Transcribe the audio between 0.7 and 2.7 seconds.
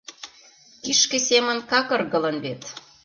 —Кишке семын кагыргылын вет.